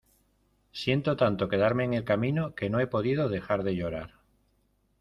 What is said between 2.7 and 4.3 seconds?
no he podido dejar de llorar